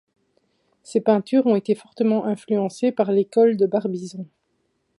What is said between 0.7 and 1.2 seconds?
Ses